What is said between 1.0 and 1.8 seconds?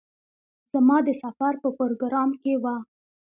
د سفر په